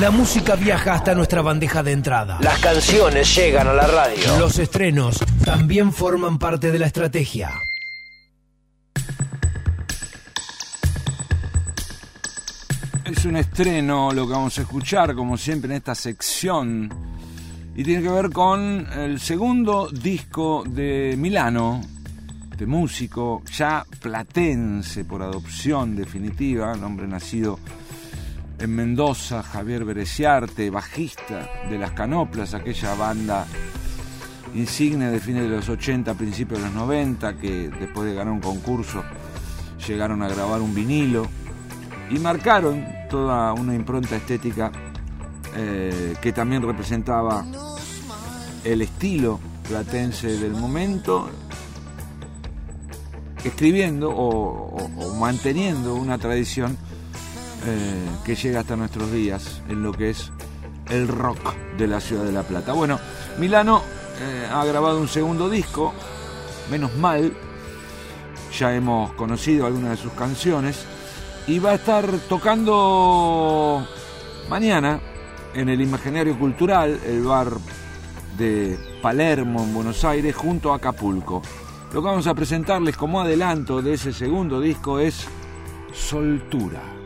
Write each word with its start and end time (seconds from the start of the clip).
La 0.00 0.10
música 0.10 0.56
viaja 0.56 0.94
hasta 0.94 1.14
nuestra 1.14 1.42
bandeja 1.42 1.82
de 1.82 1.92
entrada. 1.92 2.38
Las 2.40 2.58
canciones 2.60 3.36
llegan 3.36 3.68
a 3.68 3.74
la 3.74 3.86
radio. 3.86 4.38
Los 4.38 4.58
estrenos 4.58 5.18
también 5.44 5.92
forman 5.92 6.38
parte 6.38 6.72
de 6.72 6.78
la 6.78 6.86
estrategia. 6.86 7.50
Es 13.04 13.26
un 13.26 13.36
estreno 13.36 14.10
lo 14.12 14.26
que 14.26 14.32
vamos 14.32 14.58
a 14.58 14.62
escuchar, 14.62 15.14
como 15.14 15.36
siempre, 15.36 15.70
en 15.70 15.76
esta 15.76 15.94
sección. 15.94 16.88
Y 17.76 17.84
tiene 17.84 18.02
que 18.02 18.08
ver 18.08 18.30
con 18.30 18.86
el 18.96 19.20
segundo 19.20 19.90
disco 19.90 20.64
de 20.66 21.14
Milano, 21.18 21.82
de 22.56 22.64
músico 22.64 23.42
ya 23.54 23.84
platense 24.00 25.04
por 25.04 25.20
adopción 25.20 25.94
definitiva, 25.94 26.72
un 26.72 26.84
hombre 26.84 27.06
nacido 27.06 27.58
en 28.60 28.74
Mendoza, 28.74 29.42
Javier 29.42 29.84
Bereciarte, 29.84 30.70
bajista 30.70 31.48
de 31.68 31.78
Las 31.78 31.92
Canoplas, 31.92 32.52
aquella 32.52 32.94
banda 32.94 33.46
insignia 34.54 35.10
de 35.10 35.18
fines 35.18 35.44
de 35.44 35.48
los 35.48 35.68
80, 35.68 36.14
principios 36.14 36.60
de 36.60 36.66
los 36.66 36.74
90, 36.74 37.36
que 37.38 37.70
después 37.70 38.08
de 38.08 38.14
ganar 38.14 38.32
un 38.34 38.40
concurso 38.40 39.02
llegaron 39.86 40.22
a 40.22 40.28
grabar 40.28 40.60
un 40.60 40.74
vinilo 40.74 41.26
y 42.10 42.18
marcaron 42.18 42.84
toda 43.08 43.54
una 43.54 43.74
impronta 43.74 44.16
estética 44.16 44.70
eh, 45.56 46.14
que 46.20 46.32
también 46.32 46.62
representaba 46.62 47.44
el 48.64 48.82
estilo 48.82 49.40
platense 49.66 50.38
del 50.38 50.52
momento, 50.52 51.30
escribiendo 53.42 54.10
o 54.10 55.14
manteniendo 55.18 55.94
una 55.94 56.18
tradición 56.18 56.76
eh, 57.66 58.08
que 58.24 58.34
llega 58.34 58.60
hasta 58.60 58.76
nuestros 58.76 59.10
días 59.12 59.62
en 59.68 59.82
lo 59.82 59.92
que 59.92 60.10
es 60.10 60.32
el 60.88 61.08
rock 61.08 61.54
de 61.76 61.86
la 61.86 62.00
ciudad 62.00 62.24
de 62.24 62.32
La 62.32 62.42
Plata. 62.42 62.72
Bueno, 62.72 62.98
Milano 63.38 63.82
eh, 64.20 64.48
ha 64.50 64.64
grabado 64.64 65.00
un 65.00 65.08
segundo 65.08 65.48
disco, 65.48 65.92
menos 66.70 66.94
mal, 66.96 67.32
ya 68.58 68.74
hemos 68.74 69.12
conocido 69.12 69.66
algunas 69.66 69.90
de 69.90 69.96
sus 69.96 70.12
canciones 70.12 70.84
y 71.46 71.58
va 71.58 71.70
a 71.70 71.74
estar 71.74 72.06
tocando 72.28 73.86
mañana 74.48 75.00
en 75.54 75.68
el 75.68 75.80
Imaginario 75.80 76.38
Cultural, 76.38 77.00
el 77.04 77.22
bar 77.22 77.52
de 78.36 78.78
Palermo 79.02 79.62
en 79.62 79.74
Buenos 79.74 80.04
Aires, 80.04 80.34
junto 80.34 80.72
a 80.72 80.76
Acapulco. 80.76 81.42
Lo 81.92 82.00
que 82.00 82.06
vamos 82.06 82.26
a 82.26 82.34
presentarles 82.34 82.96
como 82.96 83.20
adelanto 83.20 83.82
de 83.82 83.94
ese 83.94 84.12
segundo 84.12 84.60
disco 84.60 84.98
es 84.98 85.26
Soltura. 85.92 86.99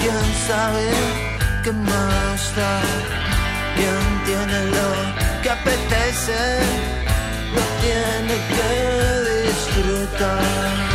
Quién 0.00 0.24
sabe 0.48 0.90
qué 1.62 1.72
más 1.72 2.56
da, 2.56 2.80
quién 3.76 4.24
tiene 4.24 4.64
lo 4.76 5.42
que 5.42 5.50
apetece, 5.50 6.60
lo 7.54 7.62
tiene 7.82 8.34
que 8.54 9.48
disfrutar. 9.48 10.89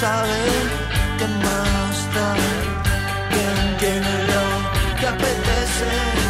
Sabe 0.00 0.40
qué 1.18 1.26
más 1.44 1.96
da. 2.14 2.34
Quien 3.32 3.76
tiene 3.78 4.14
lo 4.30 4.44
que 4.98 5.06
apetece. 5.06 6.23